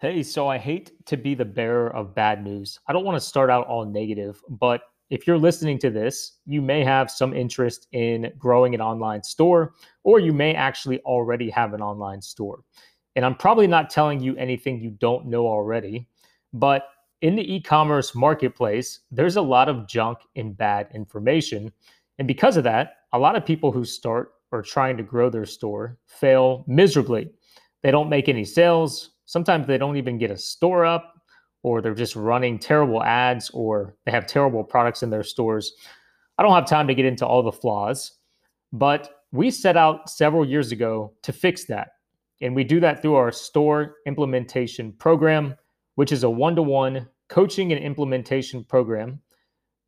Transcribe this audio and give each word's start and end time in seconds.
Hey, 0.00 0.22
so 0.22 0.46
I 0.46 0.58
hate 0.58 0.92
to 1.06 1.16
be 1.16 1.34
the 1.34 1.44
bearer 1.44 1.92
of 1.92 2.14
bad 2.14 2.44
news. 2.44 2.78
I 2.86 2.92
don't 2.92 3.04
want 3.04 3.16
to 3.16 3.28
start 3.28 3.50
out 3.50 3.66
all 3.66 3.84
negative, 3.84 4.40
but 4.48 4.82
if 5.10 5.26
you're 5.26 5.36
listening 5.36 5.76
to 5.80 5.90
this, 5.90 6.38
you 6.46 6.62
may 6.62 6.84
have 6.84 7.10
some 7.10 7.34
interest 7.34 7.88
in 7.90 8.30
growing 8.38 8.76
an 8.76 8.80
online 8.80 9.24
store, 9.24 9.74
or 10.04 10.20
you 10.20 10.32
may 10.32 10.54
actually 10.54 11.00
already 11.00 11.50
have 11.50 11.74
an 11.74 11.82
online 11.82 12.22
store. 12.22 12.60
And 13.16 13.24
I'm 13.24 13.34
probably 13.34 13.66
not 13.66 13.90
telling 13.90 14.20
you 14.20 14.36
anything 14.36 14.80
you 14.80 14.90
don't 14.90 15.26
know 15.26 15.48
already, 15.48 16.06
but 16.52 16.90
in 17.22 17.34
the 17.34 17.52
e 17.52 17.60
commerce 17.60 18.14
marketplace, 18.14 19.00
there's 19.10 19.34
a 19.34 19.42
lot 19.42 19.68
of 19.68 19.88
junk 19.88 20.18
and 20.36 20.56
bad 20.56 20.90
information. 20.94 21.72
And 22.20 22.28
because 22.28 22.56
of 22.56 22.62
that, 22.62 22.98
a 23.12 23.18
lot 23.18 23.34
of 23.34 23.44
people 23.44 23.72
who 23.72 23.84
start 23.84 24.34
or 24.52 24.62
trying 24.62 24.96
to 24.98 25.02
grow 25.02 25.28
their 25.28 25.44
store 25.44 25.98
fail 26.06 26.64
miserably. 26.68 27.32
They 27.82 27.90
don't 27.90 28.08
make 28.08 28.28
any 28.28 28.44
sales, 28.44 29.10
sometimes 29.28 29.66
they 29.66 29.76
don't 29.76 29.98
even 29.98 30.16
get 30.16 30.30
a 30.30 30.38
store 30.38 30.86
up 30.86 31.14
or 31.62 31.82
they're 31.82 31.94
just 31.94 32.16
running 32.16 32.58
terrible 32.58 33.02
ads 33.02 33.50
or 33.50 33.94
they 34.06 34.10
have 34.10 34.26
terrible 34.26 34.64
products 34.64 35.02
in 35.02 35.10
their 35.10 35.22
stores. 35.22 35.74
I 36.38 36.42
don't 36.42 36.54
have 36.54 36.66
time 36.66 36.88
to 36.88 36.94
get 36.94 37.04
into 37.04 37.26
all 37.26 37.42
the 37.42 37.52
flaws, 37.52 38.12
but 38.72 39.22
we 39.30 39.50
set 39.50 39.76
out 39.76 40.08
several 40.08 40.46
years 40.46 40.72
ago 40.72 41.12
to 41.22 41.32
fix 41.32 41.66
that. 41.66 41.90
And 42.40 42.54
we 42.54 42.64
do 42.64 42.80
that 42.80 43.02
through 43.02 43.16
our 43.16 43.30
store 43.30 43.96
implementation 44.06 44.92
program, 44.92 45.54
which 45.96 46.10
is 46.10 46.24
a 46.24 46.30
one 46.30 46.56
to 46.56 46.62
one 46.62 47.06
coaching 47.28 47.70
and 47.72 47.84
implementation 47.84 48.64
program 48.64 49.20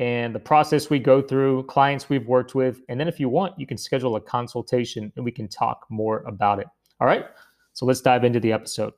and 0.00 0.34
the 0.34 0.40
process 0.40 0.90
we 0.90 0.98
go 0.98 1.22
through, 1.22 1.62
clients 1.66 2.08
we've 2.08 2.26
worked 2.26 2.56
with. 2.56 2.80
And 2.88 2.98
then 2.98 3.06
if 3.06 3.20
you 3.20 3.28
want, 3.28 3.56
you 3.56 3.68
can 3.68 3.78
schedule 3.78 4.16
a 4.16 4.20
consultation 4.20 5.12
and 5.14 5.24
we 5.24 5.30
can 5.30 5.46
talk 5.46 5.86
more 5.90 6.24
about 6.26 6.58
it. 6.58 6.66
All 7.00 7.06
right. 7.06 7.26
So 7.72 7.86
let's 7.86 8.00
dive 8.00 8.24
into 8.24 8.40
the 8.40 8.50
episode. 8.50 8.94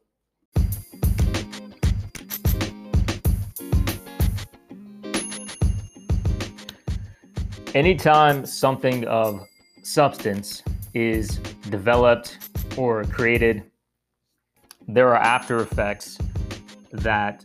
Anytime 7.75 8.45
something 8.45 9.07
of 9.07 9.47
substance 9.83 10.63
is 10.95 11.39
developed 11.69 12.39
or 12.77 13.05
created, 13.05 13.63
there 14.89 15.09
are 15.09 15.17
after 15.17 15.61
effects 15.61 16.19
that 16.93 17.45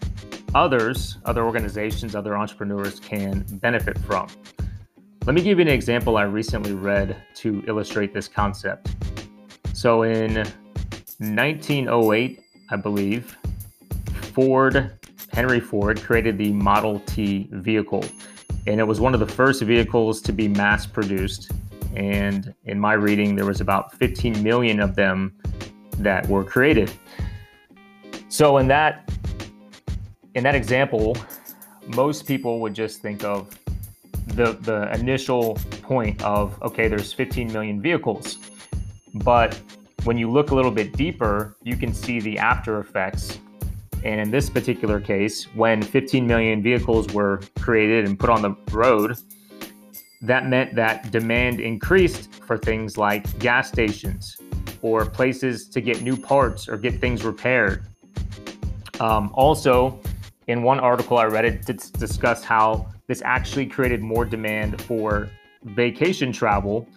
others, 0.56 1.18
other 1.26 1.44
organizations, 1.44 2.16
other 2.16 2.36
entrepreneurs 2.36 3.00
can 3.00 3.46
benefit 3.54 3.98
from. 4.00 4.28
Let 5.26 5.36
me 5.36 5.42
give 5.42 5.60
you 5.60 5.64
an 5.64 5.72
example 5.72 6.18
I 6.18 6.24
recently 6.24 6.74
read 6.74 7.16
to 7.36 7.64
illustrate 7.68 8.14
this 8.14 8.28
concept. 8.28 8.96
So 9.74 10.04
in 10.04 10.36
1908, 11.20 12.42
I 12.72 12.76
believe, 12.76 13.38
Ford, 14.34 14.98
Henry 15.32 15.60
Ford 15.60 16.02
created 16.02 16.38
the 16.38 16.52
Model 16.54 17.00
T 17.02 17.50
vehicle 17.52 18.04
and 18.68 18.80
it 18.80 18.84
was 18.84 19.00
one 19.00 19.14
of 19.14 19.20
the 19.20 19.28
first 19.28 19.62
vehicles 19.62 20.22
to 20.22 20.32
be 20.32 20.48
mass 20.48 20.86
produced. 20.86 21.52
And 21.96 22.54
in 22.66 22.80
my 22.80 22.94
reading, 22.94 23.36
there 23.36 23.46
was 23.46 23.62
about 23.62 23.94
15 23.96 24.44
million 24.44 24.80
of 24.80 24.96
them 24.96 25.34
that 25.98 26.28
were 26.28 26.44
created. 26.44 26.92
So 28.28 28.58
in 28.58 28.68
that 28.68 29.10
in 30.34 30.44
that 30.44 30.56
example, 30.56 31.16
most 31.96 32.28
people 32.28 32.60
would 32.60 32.74
just 32.74 33.02
think 33.02 33.24
of 33.24 33.58
the 34.28 34.54
the 34.62 34.92
initial 34.94 35.56
point 35.82 36.22
of 36.24 36.62
okay, 36.62 36.88
there's 36.88 37.14
15 37.14 37.54
million 37.54 37.82
vehicles. 37.82 38.40
But 39.14 39.60
when 40.04 40.18
you 40.18 40.30
look 40.30 40.52
a 40.52 40.56
little 40.56 40.72
bit 40.72 40.94
deeper, 40.94 41.56
you 41.64 41.78
can 41.78 41.94
see 41.94 42.20
the 42.20 42.38
after 42.38 42.80
effects 42.80 43.40
and 44.06 44.22
in 44.22 44.30
this 44.30 44.52
particular 44.52 45.00
case, 45.00 45.46
when 45.56 45.82
15 45.82 46.28
million 46.28 46.62
vehicles 46.62 47.12
were 47.12 47.42
created 47.60 48.06
and 48.06 48.18
put 48.18 48.30
on 48.30 48.44
the 48.44 48.56
road, 48.72 49.18
that 50.22 50.48
meant 50.48 50.76
that 50.76 51.10
demand 51.12 51.60
increased 51.60 52.32
for 52.36 52.56
things 52.56 52.98
like 52.98 53.38
gas 53.40 53.68
stations 53.68 54.38
or 54.84 55.06
places 55.06 55.68
to 55.70 55.82
get 55.82 56.04
new 56.04 56.16
parts 56.16 56.70
or 56.70 56.78
get 56.78 57.02
things 57.02 57.24
repaired. 57.24 57.84
Um, 59.00 59.32
also, 59.34 60.00
in 60.48 60.62
one 60.62 60.80
article 60.80 61.18
I 61.18 61.26
read, 61.26 61.44
it 61.44 61.66
discussed 61.66 62.46
how 62.46 62.88
this 63.08 63.24
actually 63.24 63.66
created 63.66 64.02
more 64.02 64.24
demand 64.24 64.80
for 64.84 65.30
vacation 65.64 66.32
travel 66.32 66.88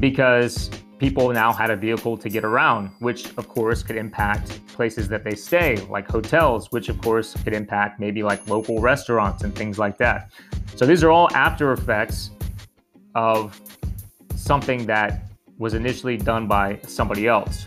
because 0.00 0.68
people 0.98 1.30
now 1.32 1.52
had 1.52 1.70
a 1.70 1.76
vehicle 1.76 2.16
to 2.16 2.28
get 2.28 2.44
around, 2.44 2.90
which 2.98 3.26
of 3.36 3.48
course 3.48 3.82
could 3.82 3.96
impact 3.96 4.66
places 4.68 5.08
that 5.08 5.24
they 5.24 5.34
stay, 5.34 5.76
like 5.88 6.08
hotels, 6.08 6.70
which 6.72 6.88
of 6.88 7.00
course 7.00 7.34
could 7.44 7.54
impact 7.54 8.00
maybe 8.00 8.22
like 8.22 8.46
local 8.48 8.80
restaurants 8.80 9.44
and 9.44 9.54
things 9.54 9.78
like 9.78 9.96
that. 9.98 10.30
So 10.74 10.86
these 10.86 11.04
are 11.04 11.10
all 11.10 11.28
after 11.34 11.72
effects 11.72 12.30
of 13.14 13.60
something 14.34 14.86
that 14.86 15.24
was 15.58 15.74
initially 15.74 16.16
done 16.16 16.46
by 16.46 16.78
somebody 16.86 17.26
else. 17.26 17.66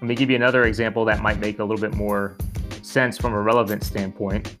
Let 0.00 0.08
me 0.08 0.14
give 0.14 0.30
you 0.30 0.36
another 0.36 0.64
example 0.64 1.04
that 1.06 1.20
might 1.22 1.38
make 1.38 1.58
a 1.58 1.64
little 1.64 1.80
bit 1.80 1.96
more 1.96 2.36
sense 2.82 3.16
from 3.18 3.32
a 3.32 3.40
relevant 3.40 3.82
standpoint. 3.82 4.56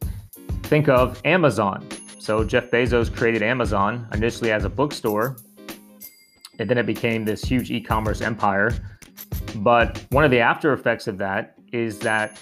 Think 0.64 0.88
of 0.88 1.20
Amazon. 1.24 1.86
So 2.18 2.42
Jeff 2.42 2.70
Bezos 2.70 3.14
created 3.14 3.42
Amazon 3.42 4.08
initially 4.12 4.50
as 4.50 4.64
a 4.64 4.70
bookstore 4.70 5.36
and 6.58 6.68
then 6.68 6.78
it 6.78 6.86
became 6.86 7.24
this 7.24 7.42
huge 7.42 7.70
e-commerce 7.70 8.20
empire. 8.20 8.72
But 9.56 10.04
one 10.10 10.24
of 10.24 10.30
the 10.30 10.40
after 10.40 10.72
effects 10.72 11.06
of 11.06 11.18
that 11.18 11.54
is 11.72 11.98
that 12.00 12.40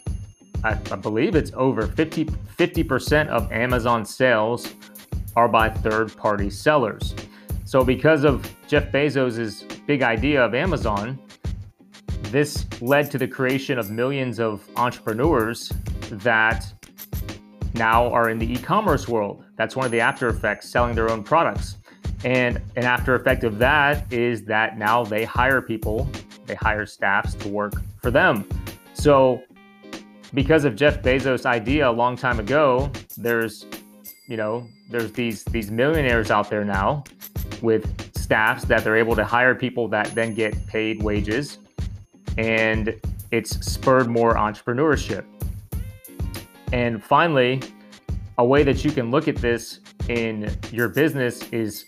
I, 0.65 0.73
I 0.91 0.97
believe 0.97 1.35
it's 1.35 1.53
over 1.55 1.87
50 1.87 2.85
percent 2.85 3.29
of 3.31 3.51
Amazon 3.51 4.05
sales 4.05 4.75
are 5.35 5.49
by 5.49 5.69
third-party 5.71 6.51
sellers. 6.51 7.15
So 7.65 7.85
because 7.85 8.25
of 8.25 8.49
Jeff 8.69 8.93
Bezos's 8.93 9.65
big 9.87 10.03
idea 10.03 10.45
of 10.45 10.55
Amazon, 10.55 11.19
this 12.25 12.67
led 12.81 13.11
to 13.11 13.19
the 13.19 13.29
creation 13.29 13.79
of 13.79 13.91
millions 13.91 14.39
of 14.39 14.67
entrepreneurs 14.77 15.73
that 16.11 16.67
now 17.75 18.11
are 18.13 18.29
in 18.29 18.39
the 18.39 18.51
e-commerce 18.51 19.09
world. 19.09 19.45
That's 19.57 19.75
one 19.77 19.87
of 19.87 19.93
the 19.93 20.01
after 20.01 20.29
effects, 20.29 20.69
selling 20.69 20.95
their 20.95 21.11
own 21.11 21.23
products. 21.23 21.77
And 22.25 22.61
an 22.77 22.85
after 22.85 23.15
effect 23.15 23.45
of 23.45 23.59
that 23.59 24.11
is 24.13 24.45
that 24.45 24.79
now 24.79 25.05
they 25.05 25.25
hire 25.25 25.61
people, 25.61 26.09
they 26.47 26.55
hire 26.55 26.87
staffs 26.87 27.35
to 27.35 27.49
work 27.49 27.75
for 28.01 28.11
them. 28.11 28.49
So 28.95 29.43
because 30.35 30.65
of 30.65 30.77
Jeff 30.77 31.03
Bezos' 31.03 31.47
idea 31.47 31.89
a 31.89 31.91
long 31.91 32.17
time 32.17 32.39
ago, 32.39 32.91
there's 33.17 33.67
you 34.29 34.37
know, 34.37 34.67
there's 34.89 35.13
these 35.13 35.45
these 35.45 35.71
millionaires 35.71 36.31
out 36.31 36.49
there 36.49 36.65
now 36.65 37.05
with 37.61 38.17
staffs 38.17 38.65
that 38.65 38.85
they're 38.85 38.97
able 38.97 39.17
to 39.17 39.25
hire 39.25 39.55
people 39.55 39.89
that 39.89 40.15
then 40.15 40.35
get 40.35 40.67
paid 40.67 41.03
wages 41.03 41.59
and 42.39 42.99
it's 43.31 43.65
spurred 43.65 44.09
more 44.09 44.35
entrepreneurship. 44.35 45.25
And 46.73 47.03
finally, 47.03 47.61
a 48.39 48.45
way 48.45 48.63
that 48.63 48.85
you 48.85 48.91
can 48.91 49.11
look 49.11 49.29
at 49.29 49.37
this 49.37 49.81
in 50.09 50.57
your 50.71 50.89
business 50.89 51.43
is 51.51 51.87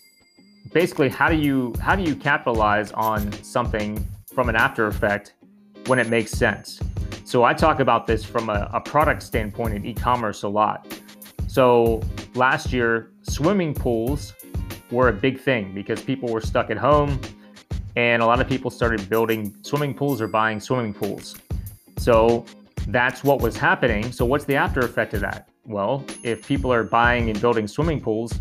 basically 0.73 1.09
how 1.09 1.29
do 1.29 1.37
you 1.37 1.75
how 1.81 1.95
do 1.95 2.03
you 2.03 2.17
capitalize 2.17 2.93
on 2.93 3.31
something 3.43 4.07
from 4.33 4.49
an 4.49 4.57
after 4.57 4.87
effect 4.87 5.35
when 5.87 5.99
it 5.99 6.09
makes 6.09 6.31
sense? 6.31 6.81
So 7.25 7.45
i 7.45 7.55
talk 7.55 7.81
about 7.81 8.07
this 8.07 8.25
from 8.25 8.49
a, 8.49 8.71
a 8.73 8.81
product 8.81 9.23
standpoint 9.23 9.75
in 9.75 9.85
e-commerce 9.85 10.43
a 10.43 10.49
lot. 10.49 11.01
So 11.47 12.03
last 12.35 12.73
year 12.73 13.13
swimming 13.23 13.75
pools 13.75 14.35
were 14.91 15.09
a 15.09 15.13
big 15.13 15.41
thing 15.41 15.73
because 15.75 16.03
people 16.03 16.29
were 16.29 16.41
stuck 16.41 16.71
at 16.71 16.77
home 16.77 17.21
and 17.97 18.23
a 18.23 18.27
lot 18.27 18.41
of 18.41 18.49
people 18.49 18.71
started 18.71 19.09
building 19.09 19.55
swimming 19.63 19.95
pools 19.95 20.21
or 20.21 20.27
buying 20.27 20.61
swimming 20.61 20.93
pools. 20.93 21.37
So 21.99 22.45
that's 22.89 23.23
what 23.23 23.41
was 23.41 23.57
happening. 23.57 24.11
So 24.13 24.25
what's 24.25 24.45
the 24.45 24.57
after 24.57 24.81
effect 24.81 25.15
of 25.15 25.21
that? 25.21 25.49
Well 25.67 26.05
if 26.23 26.47
people 26.47 26.73
are 26.73 26.85
buying 26.85 27.31
and 27.31 27.41
building 27.41 27.67
swimming 27.69 28.01
pools 28.01 28.33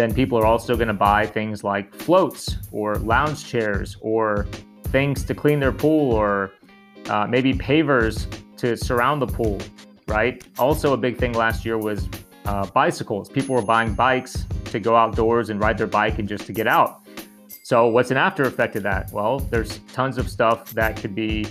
then 0.00 0.14
people 0.14 0.38
are 0.38 0.46
also 0.46 0.76
going 0.76 0.88
to 0.88 0.94
buy 0.94 1.26
things 1.26 1.62
like 1.62 1.94
floats 1.94 2.56
or 2.72 2.96
lounge 2.96 3.44
chairs 3.46 3.98
or 4.00 4.46
things 4.84 5.24
to 5.24 5.34
clean 5.34 5.60
their 5.60 5.72
pool 5.72 6.12
or 6.12 6.52
uh, 7.10 7.26
maybe 7.26 7.52
pavers 7.52 8.26
to 8.56 8.78
surround 8.78 9.20
the 9.20 9.26
pool, 9.26 9.60
right? 10.08 10.42
Also, 10.58 10.94
a 10.94 10.96
big 10.96 11.18
thing 11.18 11.34
last 11.34 11.66
year 11.66 11.76
was 11.76 12.08
uh, 12.46 12.66
bicycles. 12.68 13.28
People 13.28 13.54
were 13.54 13.62
buying 13.62 13.92
bikes 13.92 14.46
to 14.66 14.80
go 14.80 14.96
outdoors 14.96 15.50
and 15.50 15.60
ride 15.60 15.76
their 15.76 15.86
bike 15.86 16.18
and 16.18 16.26
just 16.26 16.46
to 16.46 16.52
get 16.54 16.66
out. 16.66 17.02
So, 17.64 17.88
what's 17.88 18.10
an 18.10 18.16
after 18.16 18.44
effect 18.44 18.76
of 18.76 18.82
that? 18.84 19.12
Well, 19.12 19.40
there's 19.40 19.80
tons 19.92 20.16
of 20.16 20.30
stuff 20.30 20.70
that 20.70 20.96
could 20.96 21.14
be 21.14 21.46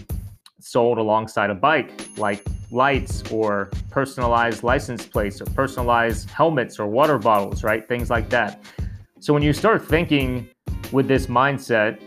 sold 0.60 0.98
alongside 0.98 1.52
a 1.52 1.56
bike, 1.56 1.92
like 2.18 2.44
lights 2.72 3.24
or 3.32 3.70
personalized 3.90 4.64
license 4.64 5.06
plates 5.06 5.42
or 5.42 5.46
personalized 5.46 6.30
helmets 6.30 6.80
or 6.80 6.88
water 6.88 7.18
bottles, 7.18 7.64
right? 7.64 7.88
Things 7.88 8.10
like 8.10 8.30
that. 8.30 8.62
So, 9.20 9.34
when 9.34 9.44
you 9.44 9.54
start 9.54 9.86
thinking 9.86 10.50
with 10.92 11.08
this 11.08 11.28
mindset, 11.28 12.00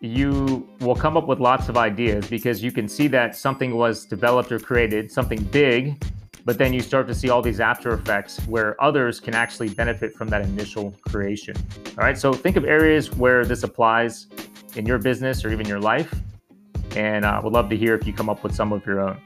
you 0.00 0.66
will 0.80 0.94
come 0.94 1.16
up 1.16 1.26
with 1.26 1.40
lots 1.40 1.68
of 1.68 1.76
ideas 1.76 2.26
because 2.26 2.62
you 2.62 2.72
can 2.72 2.88
see 2.88 3.06
that 3.08 3.36
something 3.36 3.76
was 3.76 4.06
developed 4.06 4.50
or 4.50 4.58
created, 4.58 5.10
something 5.10 5.42
big, 5.44 6.02
but 6.44 6.56
then 6.56 6.72
you 6.72 6.80
start 6.80 7.06
to 7.06 7.14
see 7.14 7.28
all 7.28 7.42
these 7.42 7.60
after 7.60 7.92
effects 7.92 8.40
where 8.46 8.82
others 8.82 9.20
can 9.20 9.34
actually 9.34 9.68
benefit 9.68 10.14
from 10.14 10.28
that 10.28 10.42
initial 10.42 10.94
creation. 11.08 11.54
All 11.98 12.04
right, 12.04 12.16
so 12.16 12.32
think 12.32 12.56
of 12.56 12.64
areas 12.64 13.14
where 13.14 13.44
this 13.44 13.62
applies 13.62 14.26
in 14.76 14.86
your 14.86 14.98
business 14.98 15.44
or 15.44 15.52
even 15.52 15.66
your 15.66 15.80
life, 15.80 16.14
and 16.96 17.26
I 17.26 17.36
uh, 17.36 17.42
would 17.42 17.52
love 17.52 17.68
to 17.70 17.76
hear 17.76 17.94
if 17.94 18.06
you 18.06 18.12
come 18.12 18.30
up 18.30 18.42
with 18.42 18.54
some 18.54 18.72
of 18.72 18.86
your 18.86 19.00
own. 19.00 19.20